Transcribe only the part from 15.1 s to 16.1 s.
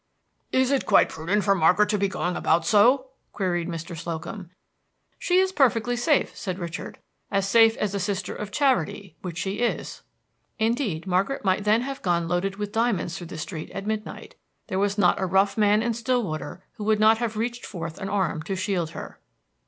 a rough man in